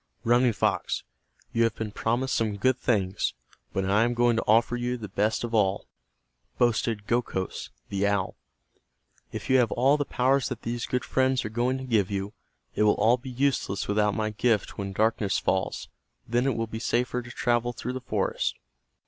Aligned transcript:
"Running 0.23 0.51
Fox, 0.53 1.03
you 1.53 1.61
have 1.61 1.75
been 1.75 1.91
promised 1.91 2.33
some 2.33 2.57
good 2.57 2.79
things, 2.79 3.35
but 3.71 3.85
I 3.85 4.01
am 4.03 4.15
going 4.15 4.35
to 4.37 4.43
offer 4.47 4.75
you 4.75 4.97
the 4.97 5.07
best 5.09 5.43
of 5.43 5.53
all," 5.53 5.85
boasted 6.57 7.05
Gokhos, 7.05 7.69
the 7.89 8.07
owl. 8.07 8.35
"If 9.31 9.47
you 9.47 9.59
have 9.59 9.71
all 9.71 9.97
the 9.97 10.03
powers 10.05 10.49
that 10.49 10.63
these 10.63 10.87
good 10.87 11.05
friends 11.05 11.45
are 11.45 11.49
going 11.49 11.77
to 11.77 11.83
give 11.83 12.09
you, 12.09 12.33
it 12.73 12.81
will 12.81 12.95
all 12.95 13.17
be 13.17 13.29
useless 13.29 13.87
without 13.87 14.15
my 14.15 14.31
gift 14.31 14.75
When 14.75 14.91
darkness 14.91 15.37
falls 15.37 15.87
then 16.27 16.47
it 16.47 16.55
will 16.57 16.65
be 16.65 16.79
safer 16.79 17.21
to 17.21 17.29
travel 17.29 17.71
through 17.71 17.93
the 17.93 18.01
forest. 18.01 18.55